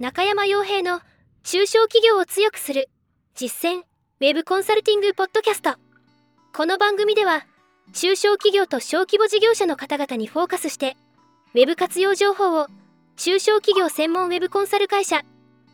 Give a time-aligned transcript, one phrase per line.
[0.00, 1.00] 中山洋平の
[1.42, 2.88] 中小企業を強くする。
[3.34, 5.74] 実践ウェブコンサルティングポッドキャスト。
[6.54, 7.46] この番組では
[7.94, 10.96] 中小企業と小規模事業者の方々にフォーカスして
[11.52, 12.68] ウェブ活用情報を
[13.16, 15.22] 中小企業専門ウェブコンサル会社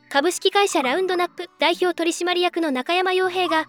[0.09, 3.67] 株式会社ラウンドナップ代表取締役の中山洋平が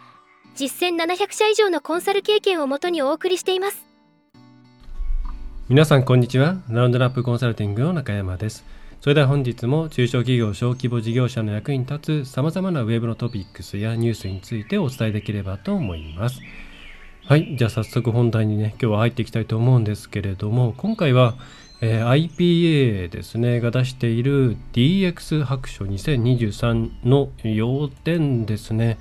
[0.55, 3.85] 実践700社以上のコンサル経験をもとにお送りしています。
[5.67, 6.61] 皆さんこんにちは。
[6.69, 8.63] ラウンドナップコンサルティングの中山です。
[9.05, 16.41] それでは本日も中小企業小規模事業者の役に立つさまざまなウェブのトピックスやニュースについてお伝えできればと思います。
[17.23, 21.36] はいじゃあ早速本題にね今日は入っていきたいと思うんですけれども今回は
[21.82, 28.97] えー、IPA ですねが出している DX 白書2023の要点ですね。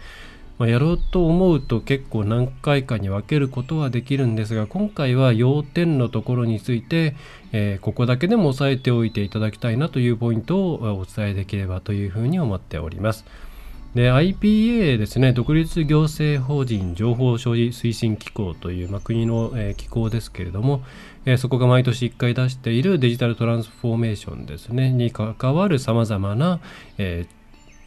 [0.59, 7.17] まあ、やろうと思うと結構何回かに分けることはできるんですが今回は要点のところについて、
[7.57, 13.25] えー、ここだけでも押さえておいていただきたいなというポイントをお伝えできればというふうに思っております。
[13.95, 20.83] で IPA ですね独立行政法人情報処理推進機構という、まあ、国の、えー、機構ですけれども、
[21.27, 26.59] えー、そこが毎年1回出しているデジタルトランスフォーメーションですねに関わるさまざまな、
[26.99, 27.45] えー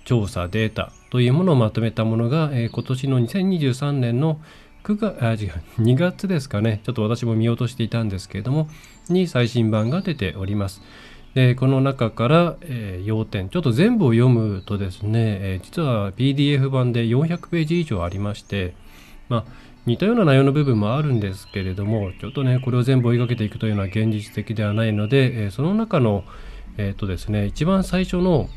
[0.07, 4.39] 調査データというものをまとめたものが、え、今年の2023年の
[4.87, 8.69] 9月あ違う2月ですかねちょっと私も見落としていたんですけれども
[9.09, 10.81] に最新版が出ております。
[11.33, 18.73] でこの中から、えー、要点ちょっと全部を読むとですね、えー、実は PDF 版で400ページ以上ありまして
[19.29, 19.45] まあ
[19.85, 26.23] 似たような内容の部分もあるんですけれどもちょっとねこれを全部追いかけていくというのは現実的ではないので、えー、その中の
[26.77, 28.49] えっ、とですね一番最初の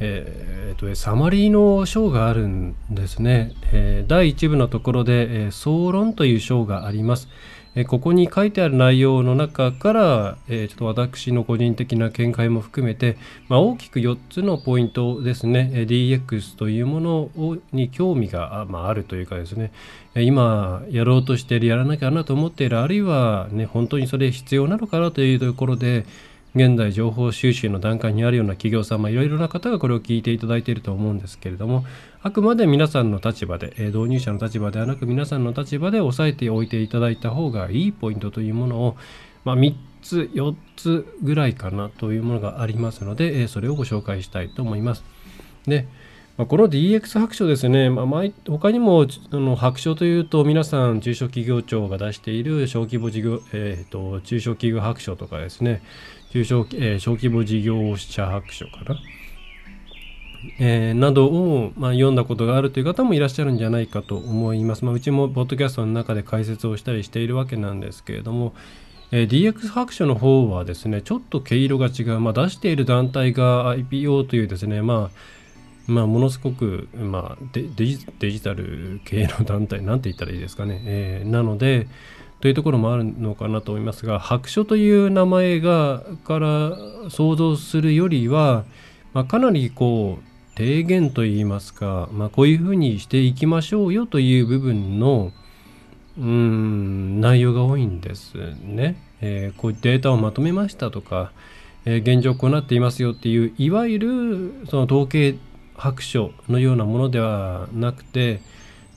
[0.00, 7.28] えー、とサマリーの章があるんですね、えー、第1部のところで、えー、総論という章があります、
[7.76, 15.84] えここに書いてある内容の中から、えちょっと私の個人的な見解も含めて、まあ、大きく4つのポイントですね。
[15.86, 19.72] DX というものをに興味があ,、まあ、あるというかですね。
[20.14, 26.06] 今やろうとしているやらなきゃなと思っているあるいは、ね、本当にそれ必要なのかなというところで
[26.56, 31.84] 現在情報収集の段階にあるような企業様いろいろな方がこれを聞いていただいていると思うんですけれども
[32.22, 38.96] あくまで皆さんの立場で、え導入者の立場ではなく皆さんの立場で押さえておいていただいた方がいいポイントというものを、
[39.44, 45.04] まあ、3つ4つぐらいかなというものがありますので、えそれをご紹介したいと思います。
[45.66, 45.86] で
[46.36, 55.82] ま、この DX 白書ですね、まあ、他にもあの白書というと皆さん中小企業庁が出している小規模事業、えーと、中小企業白書とかですね
[56.36, 59.00] 中小,、えー、小規模事業者白書かな、
[60.58, 64.84] えー、などを、まあ、読んだことがあるという方もいらっしゃるんじゃないかと思います。
[64.84, 68.54] まあ、うちもポッドキャストの中で解説をしたりしているわけなんですけれども、
[69.12, 75.36] えー、DX 白書の方はですねちょっと毛色が違う、まあ、出している団体が IPO というですねまあ
[75.86, 77.86] まあ、ものすごく、まあデ、デ
[78.30, 80.82] ジタル系の団体、なんて言ったらいいですかね。
[80.84, 81.86] えー、なので、
[82.40, 86.76] というところもあるのかなと思いますが、白書という名前がから
[87.08, 88.64] 想像するよりは、
[89.14, 95.32] まあ、かなりこう、提言といいますか、まあ、こういうふうにしていきましょうよという部分の、
[96.18, 98.96] うん、内容が多いんですね。
[99.20, 101.32] えー、こういうデータをまとめましたとか、
[101.84, 105.36] えー、現状こうなっていますよっていう、いわゆるその統計
[105.76, 108.40] 白書のようなものではなくて、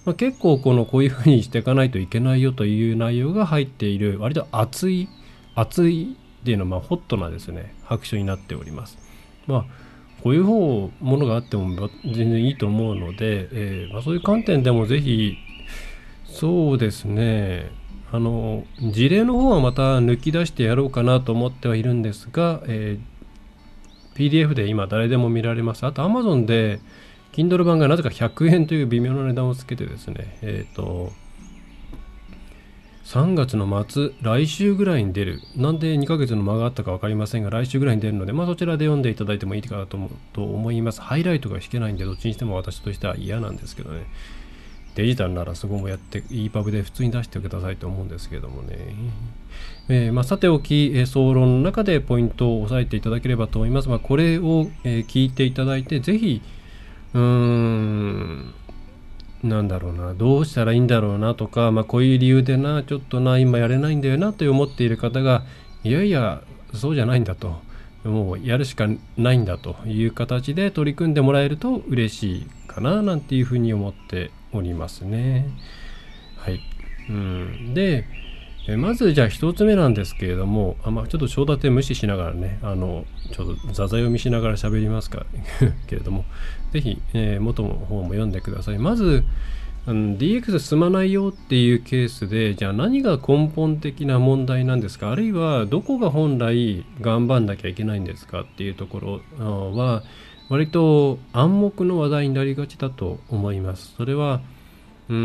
[0.10, 5.08] まあ、結構このこういうふうにしていかないといけないよという内容が入っている割と熱い
[5.54, 8.98] 熱いっていうのはまあホットなですね白書になっております。
[9.46, 9.66] まあ
[10.24, 15.38] こういう方ものがあっても全然いいと思うので、えー、まあ、そういう観点でもぜひ
[16.26, 17.70] そうですね
[18.12, 23.20] あの事例の方はまた抜き出してやろうかなと思ってはいるんですが、えー
[24.16, 25.86] PDF で今誰でも見られます。
[25.86, 26.82] あと Amazon で
[27.32, 31.12] Kindle 版がなぜか100円という微妙な値段をつけてですね、えっ、ー、と、
[33.06, 35.42] 3月の末、来週ぐらいに出る。
[35.56, 41.02] なんで2ヶ月の間があったか分かりませんが、来週ぐらいに出るので、まあそちらで読んでいただいてもいいかなと思と思います。
[41.02, 44.06] ハイライトが引けないんで、どっちにしても私としては嫌なんですけどね。
[44.94, 48.78] デジタルならそこもやって EPUB で普通に出してくださいと思うんですけどもね。
[49.88, 53.90] えー、まあ、さておき、えー、総論の中でポイントを押さえていただければと思います。
[53.90, 56.42] まあ、これを、えー、聞いていただいて、ぜひ、
[57.14, 58.54] うーん、
[59.44, 65.44] なんだろうな、どうしたらいいんだろうなとか、まあ、こういう理由でな、ちょっとな、今やれないんだよなと思っている方が、
[65.84, 66.42] いやいや、
[66.74, 67.62] そうじゃないんだと、
[68.04, 75.48] もうやるしかないんだという形で取り組んでもらえると嬉しいかな、なんていうふうに思っておりますね。
[76.38, 76.60] はい。
[77.10, 78.06] うん、で、
[78.68, 85.26] えまずじゃあ1つ目なんですけれどもあ、まあ、ちょっと章立て無視しながらねあのちょっと座座読みしながら喋りますか
[85.88, 86.26] けれども
[86.72, 88.78] 是非、えー、元の方も読んでください。
[88.78, 89.24] まず
[89.86, 100.04] あの DX 進まないよっていうケースでじゃあ何が根本的な問題なんですかあるいはどこが本来頑張んなきゃいけないんですかっていうところは
[100.50, 103.94] 割と暗黙の話題になりがちだと思います。
[103.96, 104.42] それは
[105.10, 105.16] うー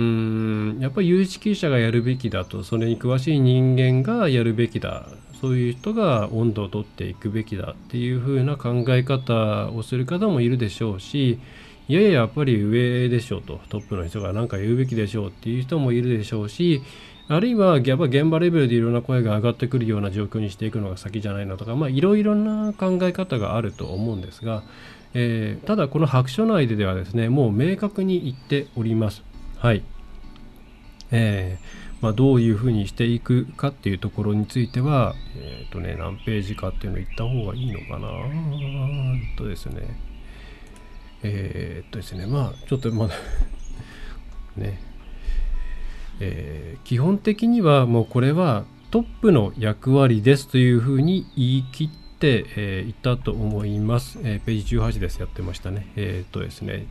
[0.78, 0.80] ん。
[0.80, 5.06] やっぱり有識者がやるべきだとそれに詳しい人間がやるべきだ。
[5.40, 11.38] そういう人が温度をとっていくべきだっていう風な考え方をする方もいるでしょうし
[11.86, 13.60] いやいややっぱり上でしょうと。
[13.68, 16.82] トップの人が何か言うべきでしょうっていう人もいるでしょうし
[17.28, 24.62] あるいはやっぱ現場レベルでいろんな声が上がってくるような状況にしていくのが先じゃないのとかまあいろいろな考え方があると思うんですが、
[25.14, 29.33] えー、ただこの白書内でではですねもう明確に言っております。
[29.64, 29.82] はい。
[31.10, 38.08] えー、まあ、どういうふうにしていくかっていうところについては、えっ、ー、とね、何ページかっていうのを言った方がいいのかな
[39.38, 39.98] とですね。
[41.22, 43.14] えー、っとですね、まあ、ちょっとまだ
[44.58, 44.82] ね、
[46.20, 54.18] えー、基本的にはもうこれはトップの役割ですというふうに言い切って、えー、いたと思います。
[54.24, 55.20] えー、ページ18です。
[55.20, 55.86] やってましたね。
[55.96, 56.84] えー、っとですね、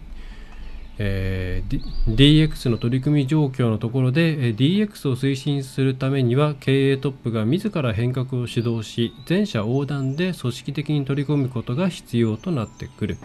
[1.00, 13.18] えー、DX の取り組み状況のところで DX を推進するためには経営トップが自ら変革を主導し全社横断で組織的に取り込むことが必要となってくる。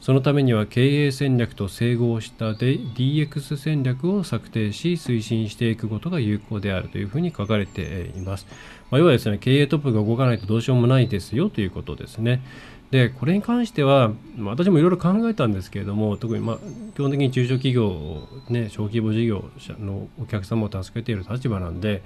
[0.00, 8.46] そのためには経営戦略と整合した DX 戦略を策定し推進していくことが有効であるというふうに書かれています、
[8.90, 12.42] まあ、要はですね経営トップが動かないとどうしようもないですよということですね
[12.90, 16.58] でこれに関しては、まあ、私もいろいろ考えたんですけれども特に、まあ、
[16.94, 22.02] 基本的に中小企業、ね、小規模事業者のお客様を助けている立場なんで、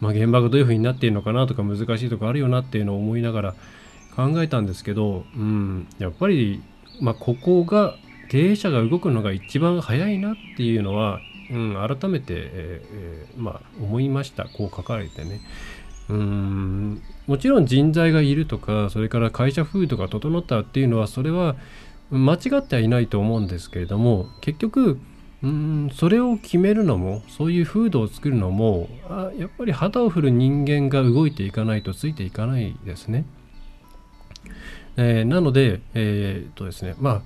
[0.00, 3.54] まあ、現場がどういうふうになっているのかなとか難しいとこあるよなっていうのを思いながら
[4.14, 6.62] 考えたんですけど、うん、やっぱり、
[7.00, 7.96] まあ、ここが
[8.30, 11.20] 経営者が動くのが一番早いなっていうのは、
[11.50, 15.40] うん、改めて、えー、まあ、思いましたこう書かれてね。
[16.08, 21.56] うんもちろん人材がいるとかそれから会社風土が整ったっていうのはそれは
[22.10, 24.98] 間違ってはいないと思うんですけれども結局
[25.42, 33.24] うんそれを決めるのもそういう風土を作るのもあやっぱり旗を振る人間が動いていかないとついていかないですね。
[34.96, 37.22] えー、なので、えー、っとですねまあ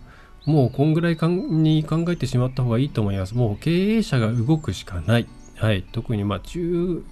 [0.50, 3.34] もうこんぐらいかんに考えてしまった方がいいと思います。
[3.34, 5.26] もう経営者が動くしかない。
[5.58, 7.04] はい、特にまあ中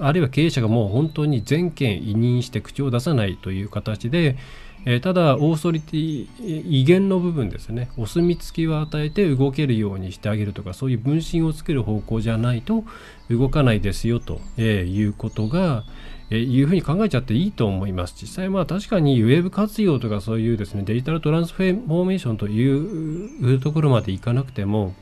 [0.00, 4.36] あるいは経営者がもう本当に全権委任して口を出さないという形で、
[4.84, 7.90] えー、ただオーソリティ威厳の部分ですね。
[7.96, 12.84] お墨付きを与えて動けるようにしてあげるとかそういう分身を作る方向じゃないと
[13.30, 15.84] 動かないですよと、えー、いうことが、
[16.30, 18.14] えー、いうふうに考えちゃっていいと思います。
[18.20, 24.94] 実際まあ確かにウェブ活用とかそういうですねデジタルトランスフォーメーションというところまでいかなくても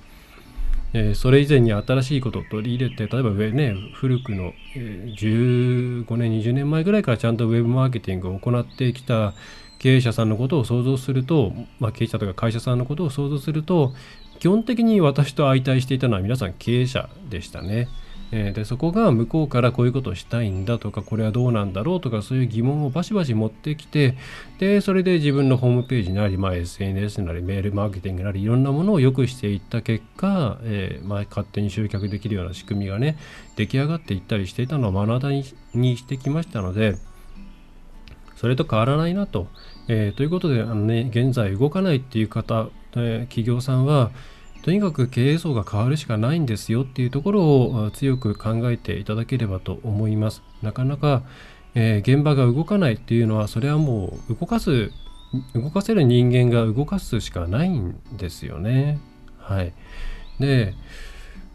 [0.99, 9.35] えー、それ以前に新しいことを取り入れて例えば上ね古くの、え、15年20年前ぐらいからちゃんとウェブマーケティングを行ってきた
[9.79, 13.93] 経営者さんのことを想像すると、まあ、経営者とか会社さんのことを想像すると
[14.39, 17.89] 基本的に私と相対していたのは皆さん経営者でしたね。
[18.33, 24.17] えー、でそこが向こうからこういうことをしたいんだとかこれはどうなんだろうとかそういう疑問をバシバシ持ってきて
[24.59, 33.17] でそれで自分のホームページなり、まあ、SNS なりメールマーケティングなりいろんなものを良くしていった結果、えー、まあ、勝手に集客できるような仕組みがね
[33.55, 36.97] 出来上がっていったりしていたのを目の当たりにしてきましたので
[38.35, 39.49] それと変わらないなと。
[39.89, 44.11] えー、ということであの、ね、現在動かないっていう方、え企業さんは
[44.63, 50.43] とにかく経営層が変わるしかないんですよっていうところを強く考えていただければと思います。
[50.63, 51.23] なかなか、
[51.75, 54.91] えー、現場が動かないっていうのはそれはもう動かす
[55.55, 58.99] 動かせる人間が動かすしかないんですよね。
[59.39, 59.73] はい。
[60.41, 60.75] で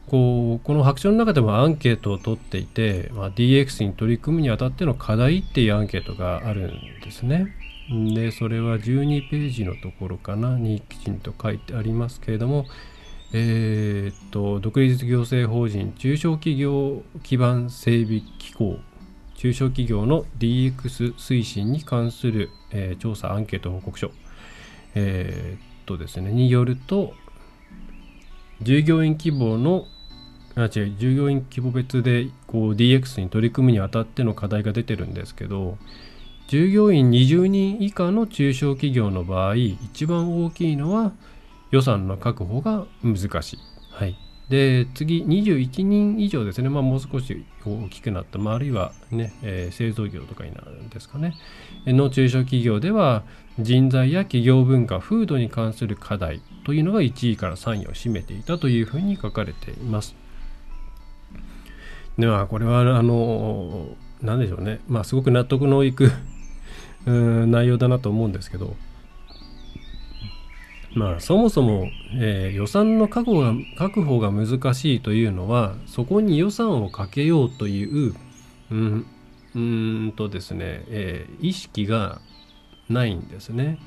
[0.08, 7.56] こうこの白書の中でもアンケートを取っていて、まあ、DX に取り組むにあたっての課題っていうアンケートがあるんですね。
[8.14, 12.66] でそれは12ページのところかなにきちんと書いてありますけれども、
[13.34, 18.80] えー、っと、独立行政法人中小企業基盤整備機構
[19.36, 24.12] 中小企業の DX 推進に関する、えー、調査アンケート報告書、
[24.96, 27.14] えー、っとですね、によると、
[28.62, 29.88] 従業員規模の
[30.56, 35.78] あ違う従業員規模別でこう DX に取り組むにあたっての課題が出てるんですけど
[36.48, 41.14] 従業員20人以下の中小企業の場合一番大きいのは
[41.72, 43.60] 予算の確保が難しい。
[43.92, 44.18] はい、
[44.50, 51.36] で次21人以上ですね、まあ、もう少し大きくなった、まあ、あるいはね、えー、製造業とかになるんですかね。
[51.86, 53.24] の中小企業では
[53.60, 60.16] 人材や企業文化風土に関する課題というのが1位から3位を占めていたというふうに書かれています。
[62.18, 64.80] ではこれはあの何でしょうね。
[64.88, 66.12] まあすごく納得のいく
[67.06, 68.76] 内容だなと思うんですけど。
[70.94, 71.88] まあそもそも、
[72.20, 78.14] えー、予算の確保が確保が難しいというのはそこに予算をかけようという
[78.72, 79.06] うん
[79.56, 82.22] うんとですね、えー、意識が
[82.90, 83.80] ないんですね。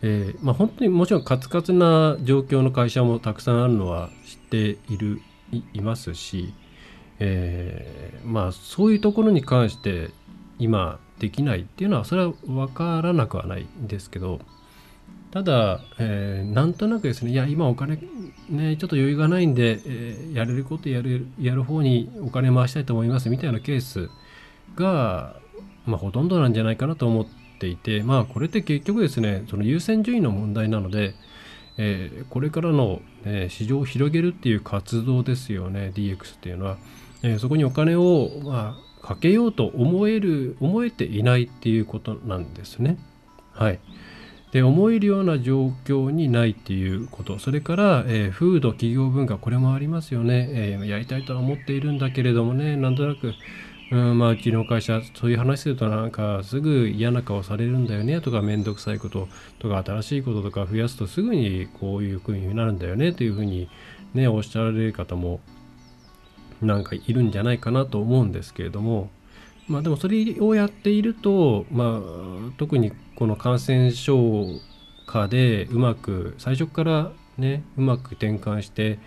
[0.00, 5.20] えー、まあ、本当にもちろんカツカツな状況の会社もたくさんあるのは知っている
[5.72, 6.54] いますし、
[7.18, 10.10] えー、まあそういうところに関して
[10.58, 14.40] 今できないっていうのはそれは分からなくはないんですけど
[15.30, 17.98] ただ、えー、なんとなくですねいや今お金
[18.48, 24.08] ねちょっと余裕がないんで、えー、やれることやるやる方にお金回したいと思いますみたいなケース
[24.74, 25.36] が、
[25.84, 27.26] まあ、ほとんどなんじゃないかなと思っ
[27.60, 31.14] ていてまあこれって結局ですねその優先順位の問題なので、
[31.76, 36.78] えー、これからの、ね、市場を広げるっていう活動ですよね DX っていうのは。
[37.22, 42.96] えー、そこにお金を、まあ、かけようと思える思えていないっていうことなんですね。
[43.52, 43.80] はい。
[44.52, 47.38] で思えるような状況にないっていうこと。
[47.38, 52.76] それから、えー、風土企業文化これもありますよね、えー、やりたいとは思っているんだけれどもね。
[52.76, 53.34] なんとなく
[53.90, 58.20] うんまあ、うちの会社そういう話するとなんかすぐ嫌な顔されるんだよね。
[58.20, 59.28] とか面倒くさいこと。
[59.58, 63.12] とか新しいこととか増やすとすぐにこういうふうになるんだよね。
[63.12, 63.68] というふうに
[64.12, 65.40] ねおっしゃられる方も
[66.60, 69.10] なんかいるんじゃないかなと思うんですけれども。
[69.68, 74.46] まあでもそれをやっているとまあ特にこの感染症
[75.06, 78.98] 下でうまく最初からねうまく転換して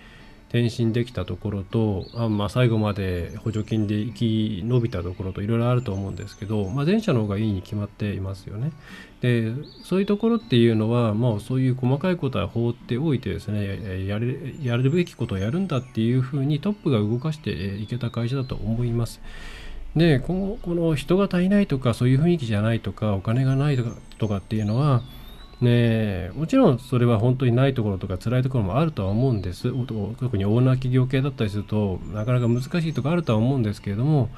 [0.51, 8.73] 転身できたところとあ、まあ、最後まで補助金で生き延びたところといろいろあると思うんですけど、まあ、前者の方がいいに決まっていますよね。
[9.21, 9.53] で
[9.85, 19.21] そういうところっていうのはもうそういう細かいことは放っておいてですねやれやるべきことをやるんだっていうふうにトップが動かしていけた会社だと思います。
[19.21, 19.60] でこ
[19.95, 25.01] のこの人が足りないとかそういう雰囲気じゃないとかお金がないとかとかっていうのは
[25.59, 29.63] ねもちろんそれは本当にないところとか辛いところもあるとは思うんです
[30.19, 34.29] 特にオーナー企業系だったりするとなかなか難しいとこあるとは思うんですけれども、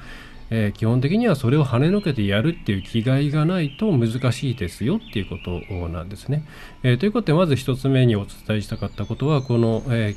[0.50, 6.46] えー、基本的にはそれを跳ねのけてやるっていう気概がないと難しいですよっていうことなんですね。
[6.82, 10.16] えー、ということでまず1つ目にお伝えしたかったことはこの、え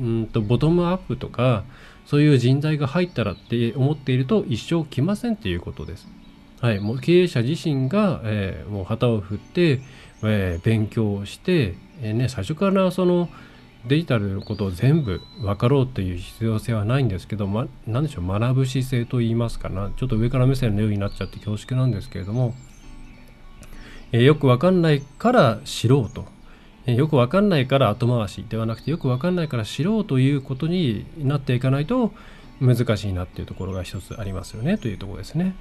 [0.00, 1.64] ー、んとボトムアップとか
[2.06, 6.08] そういう人材が入ったらって思っていると一生来ませんっていうことです。
[6.60, 9.80] はい、もう経営者自身が、えー、もう旗を振って
[10.26, 13.28] えー、勉強をして、えーね、最初からその
[13.86, 19.90] デジタルのことを全部分かろうという必要性はないんですけど、ま、何でしょう学ぶ姿勢といいますかな。
[19.94, 22.54] ちょっと上から目線のようになっちゃって恐縮なんですけれども、
[24.12, 26.24] え、よく分かんないから知ろうと、
[26.86, 32.12] よく分かんないから後回しではなくてよく分かんないから知ろうということになっていかないと
[32.60, 34.78] 難しいなっていうところが一つありますよね。
[34.78, 35.54] というところですね。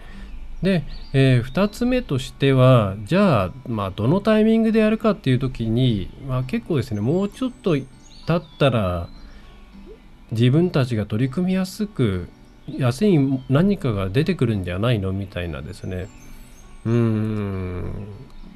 [0.61, 7.85] で、えー、2つ目としてはじゃあ、まあ、どのタイミングでやるかっていう時に、まあ、結構ですねもうちょっと経
[8.35, 9.09] ったら
[10.31, 12.29] 自分たちが取り組みやすく
[12.67, 16.07] 安い何かが出てくるんじゃないのみたいなですね。
[16.85, 18.07] うん。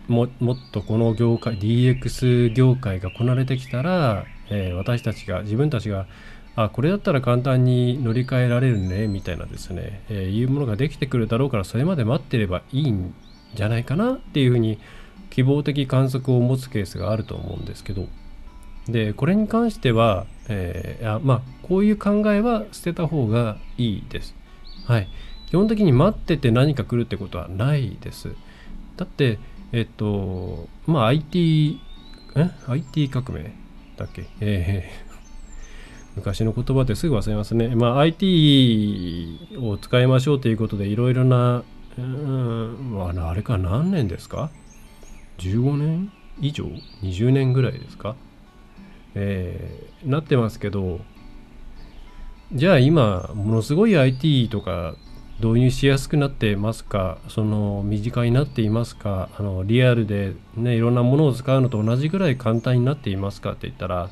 [0.08, 6.08] ももっとこの業界 DX 業界がこなれてきたら、えー、私たちが自分たちが
[6.56, 13.14] あこれだったら簡単に乗り換えられるねみたいなですね、えー、いうものができてくるだろうからそれまで待ってればいいん
[13.54, 14.80] じゃないかなっていうふうに
[15.30, 18.08] 希望的観測を持つケースがあると思うんですけど
[18.88, 24.34] でこれに関しては、えー、あまあこういう考えは捨てた方がいいです。
[24.86, 25.10] はい。
[25.48, 28.36] 基本的に待ってて何か来るってことはないです。
[28.96, 29.40] だって、
[29.71, 31.79] えっと、まあ IT、
[32.36, 33.51] え ?IT 革命
[33.97, 34.27] だっけ？
[34.41, 35.07] えー
[36.17, 37.75] 昔の言葉ですぐ忘れますね。
[37.75, 41.63] まあ、IT を使いましょうということでいろいろな、
[41.95, 44.50] うん、あれか何年ですか
[45.38, 46.12] ?15 年？
[46.41, 46.65] 以上
[47.03, 48.15] ?20 年ぐらいですか？
[49.13, 51.01] えー、なってますけど、
[52.51, 54.95] じゃあ今、ものすごい IT とか
[55.39, 57.20] 導入しやすくなっていますか？
[57.29, 59.29] その身近になっていますか？
[59.38, 63.51] あのリアルでねいろんなものを使うのと同じぐらい簡単になっていますか？
[63.51, 64.10] って言ったら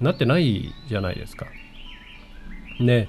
[0.00, 1.46] なってないじゃないですか。
[2.78, 3.08] で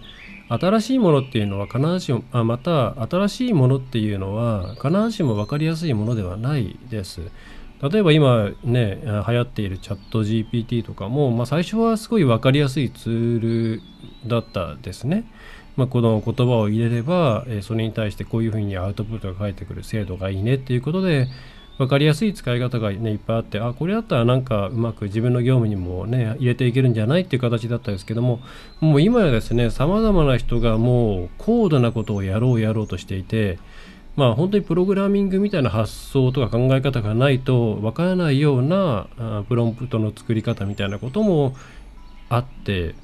[0.50, 7.20] 新しいものっていうのは必ずしもあまた新しいものっていうのは必ずしも分かりやすいものではないです。
[7.82, 13.40] 例えば今ね流行っているチャット GPT とかも、まあ、最初はすごい分かりやすいツー
[13.76, 13.82] ル
[14.26, 15.26] だったですね。
[15.78, 21.28] まあ、この言葉を入れれば、えそれに対してこういうふうにアウトプットが返ってくる精度がいいねっていうことで
[21.78, 28.40] 分かりやすい使い方が、ね、いっぱいあってあこれだったらなんかうまく自分の業務にもね入れていけるんじゃないっていう形だったんですけども
[28.80, 33.60] もう今やですねさまざまな人がもう高度なことをやろうやろうとしていて
[34.16, 39.08] まあ本当にプログラミングみたいな発想とか考え方がないとわからないような
[39.48, 41.56] プロンプトの作り方みたいなことも
[42.30, 42.96] あって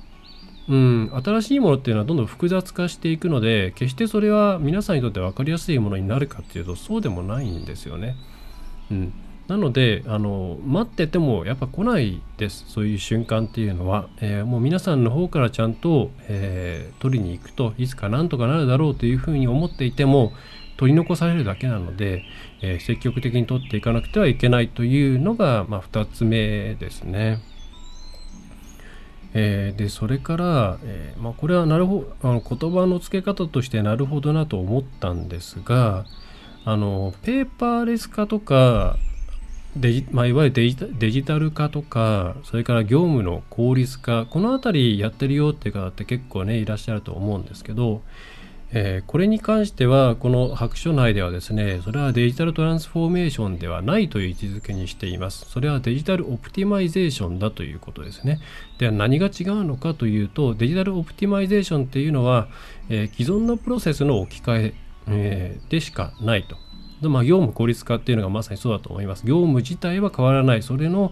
[0.70, 8.16] うん、新しいものっていうのはどんどん複雑化していくので決してそれは皆さんにとって分かりやすいものになるかっていうとそうでもないんですよね。
[8.90, 9.14] うん、
[9.48, 20.32] なのであの待っててもやっぱ来ないですそういう瞬間っていうのは、えー、もう皆さんの方からちゃんと、えー、取りに行くといつかなんとかなるだろうというふうに思っていても
[20.78, 22.24] 取り残されるだけなので、
[22.62, 27.40] えー、積極的に取っていかなくてはいけないというのが、まあ、2つ目ですね。
[29.34, 36.06] えー、でそれから、えー、まあ、これはなるほあの言葉の付け方としてなるほどなと思ったんですが
[36.66, 38.96] あのペーパーレス化とか
[39.76, 48.02] デジ、まあ、いわゆるデジタル化とかそれから業務の効率化この辺りやってるよっていう方って結構ねいらっしゃると思うんですけど
[48.76, 55.46] えー、これに関してはこの白書内ではですねそれはデジタルトランスフォーメーションではないという位置づけにしています。
[55.50, 58.40] それはデジタル optimization だということですね。
[58.80, 62.48] では何が違うのかというとデジタル optimization っていうのは、
[62.90, 64.74] えー、既存のプロセスの置き換え
[65.08, 66.58] えー、でしかないと。
[67.10, 69.26] まあ、業務効率化っていうのがまさにそうだと思います。
[69.26, 70.64] 業務自体は変わらない。
[70.64, 71.12] それの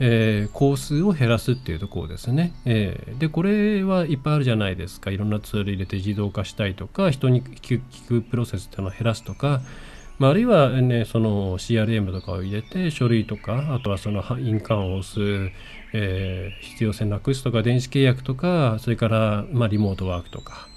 [0.00, 5.10] えー、工数を減らすっていうところですね、えー、でこれはいっぱいあるじゃないですか。
[5.10, 9.60] いろんなツール入れて自動化したいとか人に聞くプロセスっていうのを減らすとか、
[10.18, 15.50] まあ、あるいは、ね、その CRM とかを入れて書類とかあとはその印鑑を押す、
[15.92, 20.68] えー、必要性なくすとか電子契約とかそれから、まあ、リモートワークとか。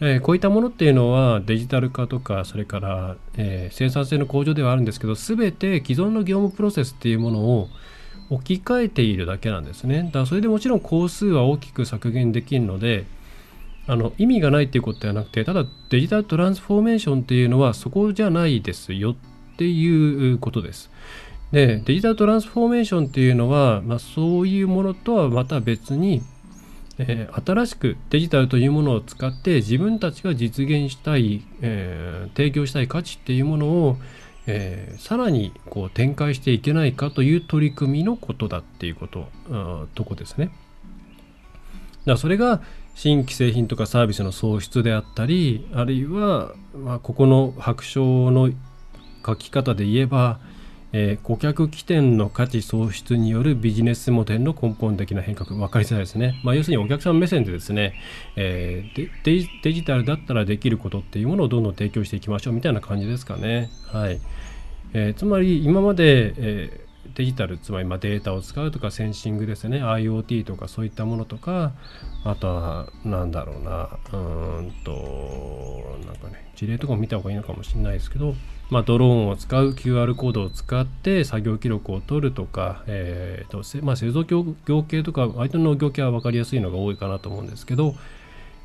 [0.00, 7.68] えー、こういったものっていうのはデジタル化とかそれから、えー、生産性の向上ではあるんですけど全て既存の業務プロセスっていうものを
[8.30, 10.04] 置き換えているだけなんですね。
[10.04, 13.04] だからそれでもちろん工数は大きく削減できるので
[13.86, 20.90] あの意味がないっていうことではなくてただデジタルトランスフォーメーションっていうのはそこじゃないですよっていうことです。
[21.52, 26.22] でデジタルトランスフォーメーションっていうのは、まあ、そういうものとはまた別に、
[26.98, 33.96] えー、新しくデジタルというものを使って自分たちが実現したい、えー、提供したい価値っていうものを
[34.46, 39.28] えー、さらにこう展開していけないかという取り組みのことだっていうこと
[39.94, 40.50] とこですね。
[42.04, 42.60] だそれが
[42.94, 48.50] 新規製品とかサービスの創出であったりあるいは、まあ、ここの白書の
[49.24, 50.38] 書き方で言えば、
[50.96, 55.56] えー、顧客起点の価値創出によるビジネスモデルの根本的な変革。
[55.56, 57.94] 分かりづらいですね、まあ、要するにお客さん目線でですね、
[58.36, 63.70] えー、デデジタルだったらできることっていうものをどんどん提供していきましょうみたいな感じですかね。
[63.88, 64.20] はい。
[64.92, 66.80] えー、つまり今まで、え、
[67.16, 69.82] デジタルつまりまデータを使うとかセンシングですね。
[69.82, 71.72] IoT とかそういったものとか
[72.24, 73.98] あとは何だろうな。
[74.12, 78.34] うんとなんかね事例とかも見た方がいいのかもしれないですけど、
[78.70, 84.44] まあ、ドローンを使う QR コードを使って作業記録を取るとか、えーとまあ、製造業
[84.82, 87.94] 系とか相手の業系は分かりやすいのが多いかなと思うんですけど、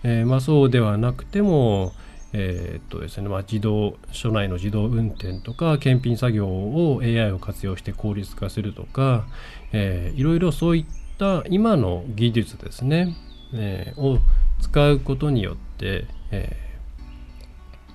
[0.04, 1.94] えー、まあ、そうではなくても
[2.32, 9.26] えー、とですねまあ、自動署内の自動運転とか検品作業を AI を活用して効率化するとか、
[9.74, 13.16] えー、いろいろそういった今の技術ですね、
[13.54, 14.20] えー、を
[14.62, 16.56] 使うことによって、え、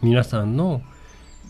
[0.03, 0.83] 皆さんの、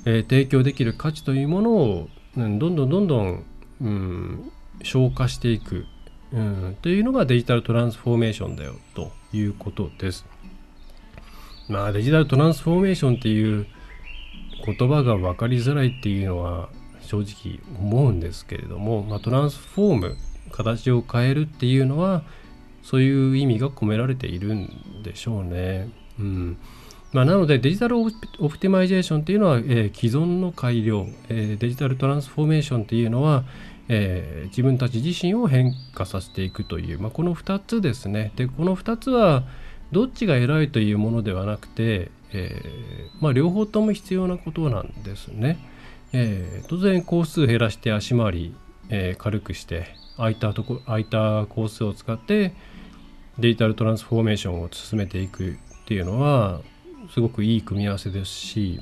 [0.06, 3.44] えー、提供できる価値というものを、うん、どんどんどんどん、
[3.80, 5.86] うん、消化していく、
[6.32, 10.26] うん、というのがデジタルトランスフォーメーションだよということです。
[11.68, 13.66] まあデジタルトランスフォーメーションっていう
[14.64, 16.68] 言葉が分かりづらいっていうのは
[17.00, 20.16] 正直思うんですけれども、まあ、トランスフォーム
[20.50, 22.22] 形を変えるっていうのは
[22.82, 25.88] そういう意味が込められているんでしょうね。
[26.18, 26.58] うん
[27.14, 33.44] まあ、なのでデジタルオプティマイゼーションっていうのは、えー、既存の改良、えー、デジタルトランスフォーメーションっていうのは、
[33.88, 38.32] えー、自分たち自身を変化させていくという、まあ、この2つですね。
[38.34, 39.44] でこの2つは
[39.92, 45.58] どっちが偉いというものではなくて、え、まあ、両方とも必要なことなんですね。
[46.12, 48.54] え、当然工数減らして足回り、
[48.88, 52.54] え、軽くして空いたとこ空いた工数を使って
[53.38, 55.54] デジタルトランスフォーメーションを進めていくっ
[55.86, 56.60] ていうのは
[57.12, 58.80] すごくいい組み合わせですし、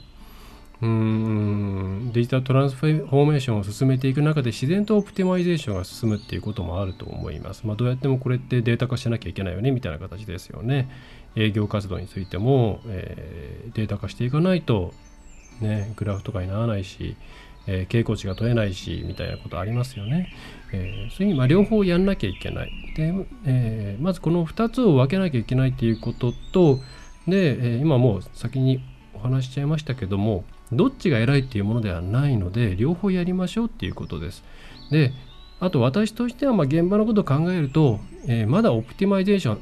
[0.82, 7.64] うんデジタルトランスフォーメーションを進めていく中で自然とオプティマイゼーションが進むっていうこともあると思います。
[7.68, 10.90] まあ、どうやってもこれってデータ化しなきゃいけないよねみたいな形ですよね。
[11.36, 14.92] 営業活動についても、えー、データ化していかないと、
[15.60, 17.16] ね、グラフとかにならないし、
[17.68, 20.34] えー、傾向値が取れないしみたいなことありますよね。
[20.72, 22.72] えー、そういうにまあ両方やんなきゃいけない。
[22.96, 23.14] で、
[23.46, 26.80] え、まずこの2つを分けなきゃいけないっていうことと
[27.26, 28.82] で、え今もう先に
[29.14, 34.42] お話しちゃいましたけどもどっちが偉いっていうものではないので両方やりましょうっていうことです。
[34.90, 35.12] で
[35.60, 39.58] あと私としてはま現場のことを考えると、えー、まだオプティマイゼーショ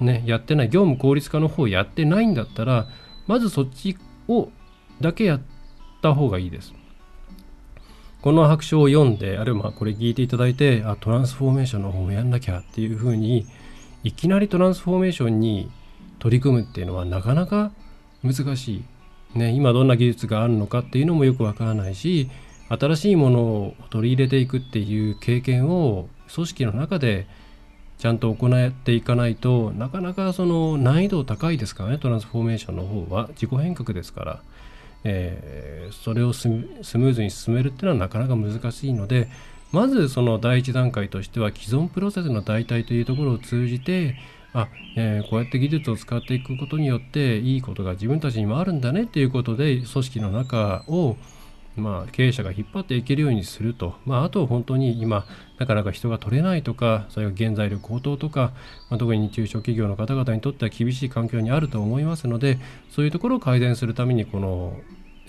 [0.00, 2.88] ン、ね、やってない業務効率化の方やってないんだったら
[3.28, 4.48] まずそっちを
[5.00, 5.40] だけやっ
[6.02, 6.74] た方がいいです。
[8.22, 13.46] この白書を読んであるいはこれ聞いていただいてあトランスフォーメーションの方もやんなきゃっていうふうに
[14.04, 15.70] いきなりトランスフォーメーションに
[16.20, 17.72] 取り組むっていうのはなかなか
[18.22, 18.84] 難しい。
[19.34, 22.28] ね、今どんな技術があるのかっていうのもよくわからないし
[22.68, 27.26] 新しいものを取り入れていくっていう経験を組織の中で
[27.98, 33.28] ちゃんと行っていかないとなかなかその難易度高いですからねトランスフォーメーションの方は。
[33.34, 34.42] 自己変革ですから、
[35.04, 39.28] えー、それをスムーズに進めるっていうのはなかなか難しいので
[39.70, 44.16] まずその第一段階としては既存プロセスの代替というところを通じて
[44.52, 51.16] あ、えー、こうやって技術を使っていくことによっていいことが自分たちにもあるんだねっていうことで組織の中を
[51.76, 55.24] まあ、経営者が引っ張っていけるようにすると、まあ、あと本当に今
[55.58, 58.52] なかなか人が取れないとかそれが原材料高騰とか、
[58.90, 62.58] まあ、特に中小企業の方々にとっては厳しい環境にあると思いますので
[62.90, 64.76] そういうところを改善するためにこの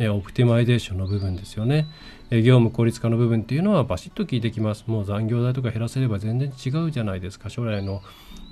[0.02, 1.88] え optimization の部分ですよね。
[2.32, 4.86] え業務効率化の部分っていうのはバシッと効いてきます。
[4.88, 7.52] もう残業代とか減らせれば全然違うじゃないですか。
[7.52, 8.02] 将来の、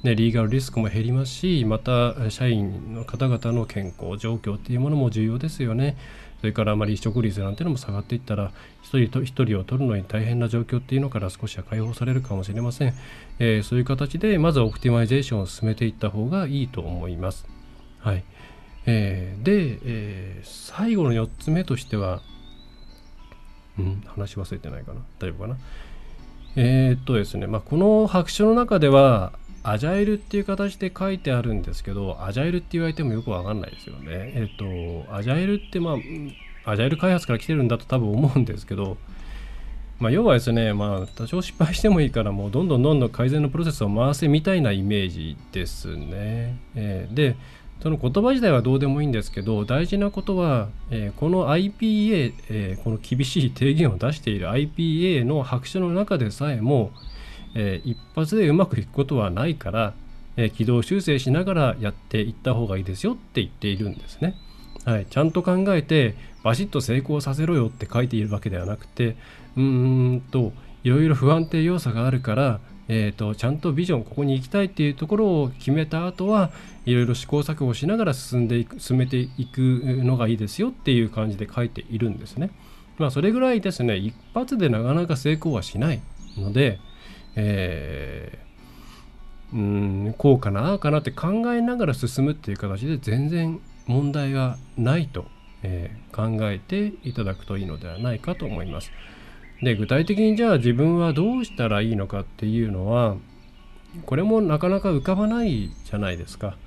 [0.04, 5.98] ね、リーガルリスクも減りますし、また社員の方々の健康状況っていうものも重要ですよね。
[6.40, 8.52] それからあまり離職率なんていうのも下がっていったら、
[8.84, 12.94] 1人と1人を取るのに大変な状況っていうのから少しは解放されるかもしれません。
[13.40, 17.48] えー、そういう形で、まず optimization を進めていった方がいいと思います。
[18.00, 18.24] はい。
[18.92, 22.22] えー、で、えー、最後の4つ目としては、
[23.78, 25.02] うん、話忘れてないかな。
[25.20, 25.58] 大丈夫かな。
[26.56, 34.06] えー、っとですね、まあ、この白書の中ではアジャイルっていう形で書いてあるんですけどアジャイルって言われてもよくわかんないですよね。
[34.08, 35.98] えー、っとアジャイルってま
[36.66, 38.98] あアジャイル開発から来てるんだと多分思うんですけど
[40.00, 46.58] まあ、要はですね、まあ、多少失敗してもいいから、もうどんどんどんどん改善のプロセスを回せみたいなイメージですね。
[46.74, 47.36] えー、で、
[47.82, 56.92] その言葉自体はどうでもいいんですけど大事なことは、えー、この IPA、えー、この厳しい提言を出している IPA の白書の中でさえも、
[57.56, 59.94] えー、一発でうまくいくことはないから、
[60.36, 64.36] え軌道修正しながらやっていった方がいいですよって言っているんですね。
[64.86, 69.18] はい、ちゃんと考えてバシッと成功させろよって書いているわけではなくて
[69.58, 72.60] うーんといろいろ不安定要素があるから
[72.92, 76.50] えーと、ちゃんとビジョンここに行きたいっていうところを決めた後は
[76.86, 79.60] いろいろ試行錯誤しながら進んでいく進めていく
[80.04, 82.50] のがいいですよっていう感じで書いているんですね。
[82.98, 86.02] まあ、それぐらいですね一発でなかなか成功はしない
[86.36, 86.80] ので、
[87.36, 95.26] えー、んこうかなあかなって考えながら進むっていう形で全然問題がないと、
[95.62, 98.92] えー、考えていただくといいのではないかと思います。
[99.62, 103.18] で具体的にじゃあ自分はどうしたらいいのかっていうのは
[104.06, 106.58] これもなかなか浮かばないじゃないですか。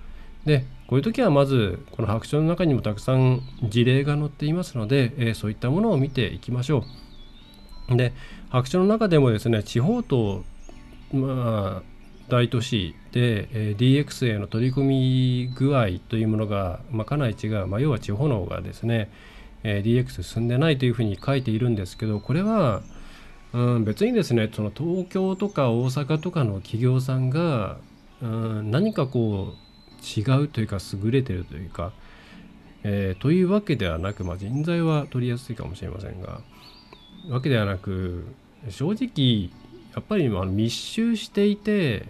[0.45, 6.85] でこういう時はまずこの白書の中にもたくさん事例が載っていますので、えー、そういったものを見ていきましょ
[7.91, 7.97] う。
[7.97, 8.13] で
[8.51, 10.45] 白書の中でもですね地方と
[11.13, 11.93] まあ
[12.29, 19.11] 大都市で、えー、DX への取り組み具合というものが、まあ、かなり違う、まあ、要は地方の方がですね
[19.65, 22.83] えー、DX 進んでないというふうに書いているんですけどこれは、
[23.53, 27.79] うん、別にですねその東京とか大阪とかの企業さんが、
[28.23, 31.93] うん、何かこう違うというか優れてるというか、
[32.83, 36.41] えー、というわけではなく、まあ、人材は取りやすいかもしれませんが
[37.29, 38.27] わけではなく
[38.69, 39.51] 正直
[39.95, 42.07] やっぱり密集していて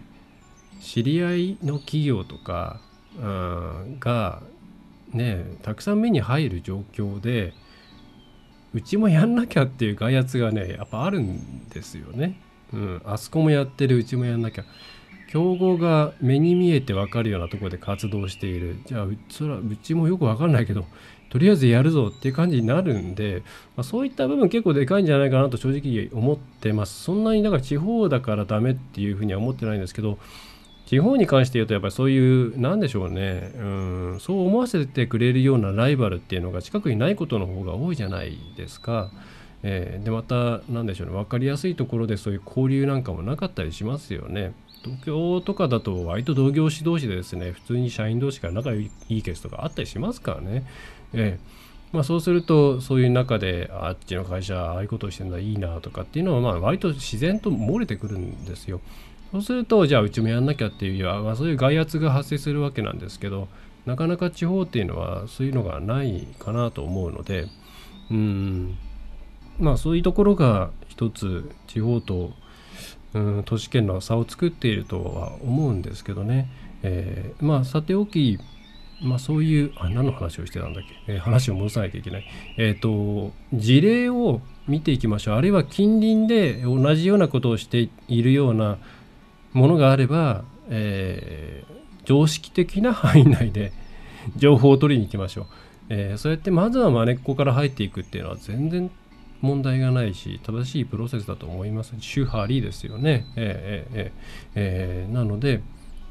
[0.81, 2.81] 知り合いの企業とか、
[3.19, 4.43] うん、が
[5.13, 7.53] ねたくさん目に入る状況で
[8.75, 12.41] うちもやんなきゃっていう外圧がねやっぱあるんですよね。
[12.73, 14.65] うん、あそこもやってるうちもやんなきゃ。
[15.29, 18.77] 競合が目に見えて分かるようなところで活動している。
[18.87, 20.85] じゃあうちらうちもよく分かんないけど
[21.31, 23.43] とりあえずやるぞっていう感じになるんで、
[23.75, 27.03] まあ、そういった部分結構でかいんじゃないかなと正直思ってます。
[27.03, 30.19] そんなにだから地方だからダメっていうふうには思ってないんですけど
[30.93, 33.61] 地方に関して言うとやっぱりそういうなんでしょうねう
[34.17, 39.11] んそう思わせてくれるようなライバルっていうのが近くにないことの方が多いじゃないですか。
[39.63, 44.53] えー、でまた何でしょうね分かりやすいところでそういう交流なんかもなかったりしますよね。
[44.85, 50.67] 東京とかだと割と同業種同士でですね普通に社員同士から仲いいケースとかあったりしますからね。
[51.15, 51.63] えー
[51.95, 58.83] まあ、そうするとそういう中であっちの会社ああいうことをしてるのはいいなとかっていうのはまあ割と自然と漏れてくるんですよ。
[59.33, 63.49] そうするとじゃあうちもやんなきゃっていうは、まあ、そういう外圧が発生するわけなんですけど
[63.87, 67.47] なかなか地方っていうのはそういうのがないかなと思うので
[68.11, 68.77] うん
[69.59, 72.33] まあそういうところが一つ地方と
[73.15, 76.51] うん都市圏の差を作っているとは思うんですけどね、
[76.83, 78.39] えー、まあさておき
[79.03, 82.25] まあ、そういうあ何の話をしてたんだっけ、えー、話を戻さないといけない、
[82.57, 85.35] えーと、事例を見ていきましょう。
[85.35, 88.79] あるいは近隣で同じようなことをしているような
[89.53, 93.73] ものがあれば、えー、常識的な範囲内で
[94.37, 95.47] 情報を取りに行きましょう、
[95.89, 98.91] えー、そうやってまずはまねっこから入っていくっていうのは全然
[99.41, 101.95] 問題がないし正しいプロセスだと思います。
[101.99, 104.13] 主張りですよね、えーえー
[104.55, 105.61] えー、なので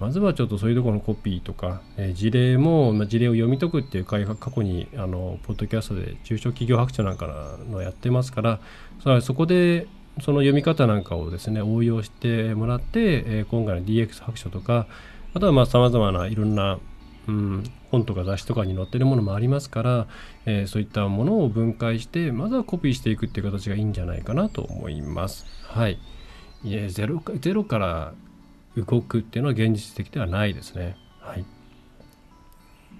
[0.01, 8.59] まずはちょっとそういうところのコピーとか、え、事例も、ま、事例を読み解くっていう会が過去にあのポッドキャストで中小企業白書なんかのやってますから
[9.03, 9.85] そそこで
[10.19, 14.87] その読み方なんかをですね応用してもらって、え、今回の DX 白書とか
[15.33, 16.79] あとはまあ様々ないろんな、
[17.27, 20.07] うん、本とか雑誌とかに載ってるものもありますから、
[20.45, 25.45] えー、そういったものを分解してまずはコピーしていくっていう形がいいんじゃないかなと思います。
[25.63, 25.97] はい。
[26.63, 28.13] いえゼロゼロから
[28.75, 30.95] 動くっていうのは現実的ではないですね。
[31.19, 31.45] はい。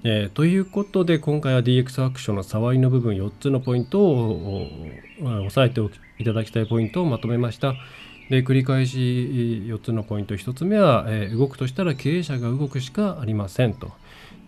[0.04, 4.65] えー、ということで今回は DX アクションの触りの部分4つのポイントを
[5.21, 5.80] 押さえて
[6.21, 7.75] いただきたいポイントをまとめました。
[8.29, 13.91] で繰り返し4つのポイント1つ目は、えー、動くとしたら経営者が動くしかありませんと。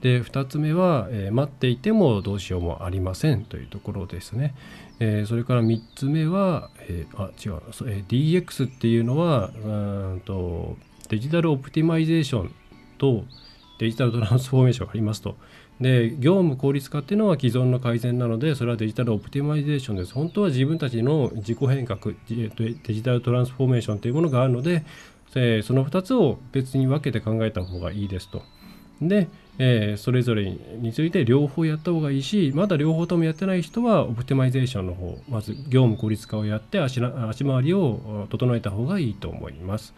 [0.01, 4.55] で2つ目は、えー、待っていてもどうしようもありませんというところですね。
[4.99, 10.77] えー、それから3つ目は、え、あ違う、え DX っていうのはうんと
[11.09, 12.53] デジタルオプティマイゼーション
[12.97, 13.25] と
[13.79, 15.35] デジタルトランスフォーメーションがありますと。
[15.81, 24.83] で業務効率化っていうのは既存の改善なのでそれはデジタル optimization です本当は自分たちの自己変革デジタルトランスフォーメーションというものがあるので
[25.33, 28.43] その2つを別に分けて考えた方がいいですと。
[29.01, 39.93] で、え、それぞれについて両方やった方がいいしまだ両方ともやってない人は optimization の方まず業務効率化をやって足足回りを整えた方がいいと思います。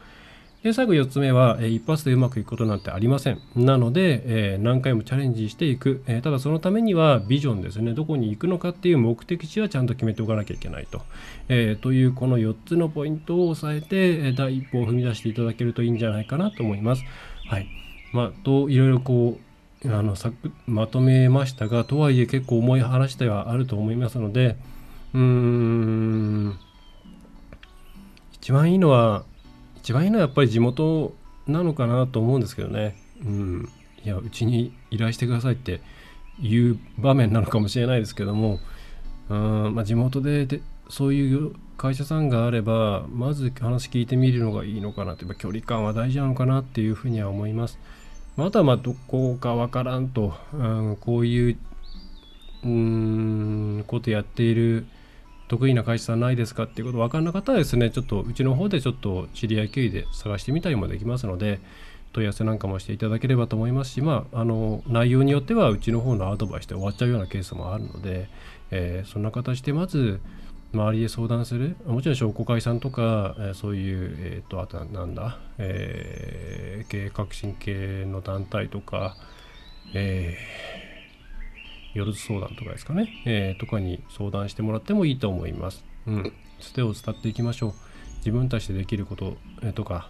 [0.66, 3.40] で最後4つ目は、え一発でうまくいくことなんてありません。
[3.56, 4.24] なので、
[4.54, 11.04] えー、何回もチャレンジしていく、えー、ただそのためにはビジョンですね、どこに行くのかっていう目的地はちゃんと決めておかなきゃいけないと。
[11.50, 17.04] え、というこの4つのポイントを押さえて、え第一歩を踏み出していただけるといいんじゃないかなと思います。
[17.48, 17.68] はい。
[18.12, 19.38] まあ、といろいろこ
[19.84, 20.32] う、あのさ
[20.66, 24.56] まとめましたが、とはいえ結構重い話ではあると思いますので、
[25.14, 26.60] うーん、
[28.34, 29.26] 一番いいのは、
[29.86, 31.14] 一番いいのはやっぱり地元
[31.46, 32.96] なのかなと思うんですけどね。
[33.24, 33.70] うん。
[34.04, 35.80] いや、うちに依頼してくださいって
[36.42, 38.60] いう場面なのかもしれないですけども、
[39.30, 47.78] うんまあ、地元ででそういう会社さんがあれば、まず話聞いてみるのがいいのかなって、距離感は大事なのかなっていうふうには思います。
[48.38, 51.58] またまあどこかわからんと、うん、こういう、
[52.64, 54.88] うん、ことやっている
[55.48, 61.60] 得意な会社さんないですかっていうこと分かんなかったらですねちょっとうちの方でちょっと知り合い経由で探してみたりもできますので
[62.14, 68.28] 問い合わせなんかもしていただければと思いますしまああの内容によってはうちの方のアドバイスで終わっちゃうようなケースもあるので、
[68.72, 70.20] えー、そんな形でまず
[70.74, 79.16] 周りで相談するもちろん商工会さんとか、え、そういう、えーと、あとなんだ、えー、経営革新系の団体とか、
[79.94, 80.85] えー
[81.96, 85.86] よろず相談とかですかね、えー、とかに相談してもらってもいいと思います。
[86.06, 86.34] うん。
[86.60, 87.74] つてを伝っていきましょう。
[88.18, 90.10] 自分たちでできること、えー、とか、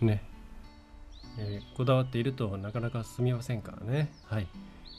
[0.00, 0.22] ね、
[1.38, 4.12] えー、こだわっているとなかなか進みませんからね。
[4.26, 4.46] はい。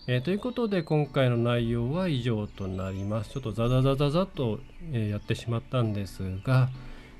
[0.07, 3.31] えー、ということで今回の内容は以上となります。
[3.31, 4.59] ちょっとザザザザザと、
[4.91, 6.69] え、やってしまったんですが、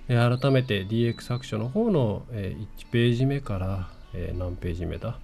[0.09, 5.19] え、改めて DX 白書の方の、え1ページ目から、え何ページ目だ？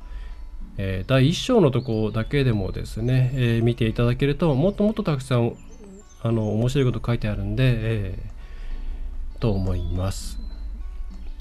[0.77, 5.55] え、第1章のとこだけでもですね、えー、見ていただけるともっともっとたくさん
[6.23, 10.39] あの面白いこと書いてあるんで、えー、と思います、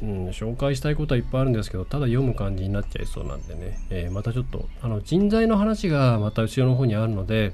[0.03, 0.29] うん。
[0.29, 7.53] 紹介したいことはいっぱいあるんですけどただ読む感じになっちゃいそうなんでね、え、またちょっとあの人材の話がまた後ろの方にあるので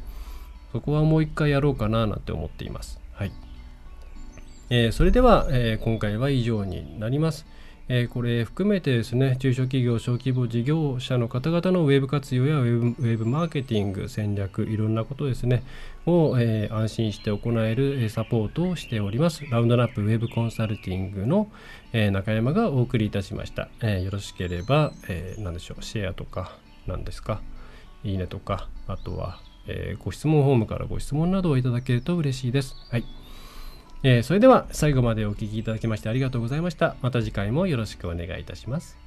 [0.72, 3.00] そこはもう一回やろうかななんて思っています。
[3.12, 3.32] はい。
[4.68, 7.46] え、それでは、え、今回は以上になります。
[7.88, 15.62] えー、これ含めてですね中小企業小規模事業者の方々のウェブ活用やウェブウェブマーケティング戦略いろんなことですね
[16.04, 19.44] を、えー、安心して行えるサポートをしております。
[19.50, 21.48] ラウンドナップウェブコンサルティングの、
[21.92, 27.40] えー、中山がお送りいたしました、えよろしければ、え何でしょうシェアとか何ですか
[28.04, 32.76] いいねとかあとは、えご質問フォームからご質問などをいただけると嬉しいです。
[32.90, 33.25] はい。
[34.02, 36.96] えー、それでは最後までお聴きいただきましてありがとうございました。
[37.02, 39.05] また次回もよろしくお願いいたします。